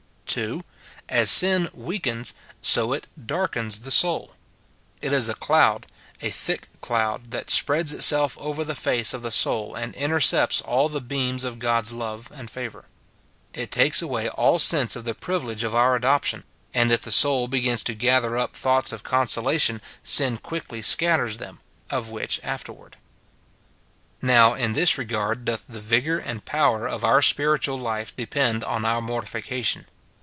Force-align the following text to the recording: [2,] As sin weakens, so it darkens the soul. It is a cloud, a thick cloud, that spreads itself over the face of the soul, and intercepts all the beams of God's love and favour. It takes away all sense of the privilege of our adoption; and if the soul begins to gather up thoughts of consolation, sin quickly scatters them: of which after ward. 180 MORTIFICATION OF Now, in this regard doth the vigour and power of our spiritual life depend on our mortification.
[2,] 0.31 0.63
As 1.09 1.29
sin 1.29 1.67
weakens, 1.73 2.33
so 2.61 2.93
it 2.93 3.05
darkens 3.27 3.79
the 3.79 3.91
soul. 3.91 4.35
It 5.01 5.11
is 5.11 5.27
a 5.27 5.35
cloud, 5.35 5.87
a 6.21 6.29
thick 6.29 6.69
cloud, 6.79 7.31
that 7.31 7.49
spreads 7.49 7.91
itself 7.91 8.37
over 8.37 8.63
the 8.63 8.73
face 8.73 9.13
of 9.13 9.23
the 9.23 9.29
soul, 9.31 9.75
and 9.75 9.93
intercepts 9.93 10.61
all 10.61 10.87
the 10.87 11.01
beams 11.01 11.43
of 11.43 11.59
God's 11.59 11.91
love 11.91 12.31
and 12.33 12.49
favour. 12.49 12.85
It 13.53 13.71
takes 13.71 14.01
away 14.01 14.29
all 14.29 14.57
sense 14.57 14.95
of 14.95 15.03
the 15.03 15.13
privilege 15.13 15.65
of 15.65 15.75
our 15.75 15.97
adoption; 15.97 16.45
and 16.73 16.93
if 16.93 17.01
the 17.01 17.11
soul 17.11 17.49
begins 17.49 17.83
to 17.83 17.93
gather 17.93 18.37
up 18.37 18.55
thoughts 18.55 18.93
of 18.93 19.03
consolation, 19.03 19.81
sin 20.01 20.37
quickly 20.37 20.81
scatters 20.81 21.39
them: 21.39 21.59
of 21.89 22.09
which 22.09 22.39
after 22.41 22.71
ward. 22.71 22.95
180 24.21 24.29
MORTIFICATION 24.29 24.29
OF 24.29 24.29
Now, 24.33 24.65
in 24.65 24.71
this 24.71 24.97
regard 24.97 25.43
doth 25.43 25.65
the 25.67 25.81
vigour 25.81 26.19
and 26.19 26.45
power 26.45 26.87
of 26.87 27.03
our 27.03 27.21
spiritual 27.21 27.77
life 27.77 28.15
depend 28.15 28.63
on 28.63 28.85
our 28.85 29.01
mortification. 29.01 29.87